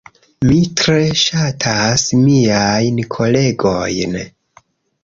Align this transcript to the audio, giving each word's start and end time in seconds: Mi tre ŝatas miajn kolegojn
Mi 0.45 0.55
tre 0.79 0.95
ŝatas 1.23 2.07
miajn 2.23 3.05
kolegojn 3.19 4.23